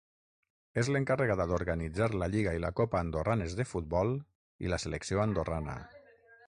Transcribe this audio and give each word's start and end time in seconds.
És 0.83 0.87
l'encarregada 0.95 1.45
d'organitzar 1.51 2.07
la 2.23 2.29
lliga 2.37 2.55
i 2.59 2.63
la 2.65 2.73
copa 2.81 3.03
andorranes 3.07 3.55
de 3.61 3.67
futbol, 3.75 4.15
i 4.67 4.75
la 4.75 4.85
selecció 4.87 5.25
andorrana. 5.29 5.81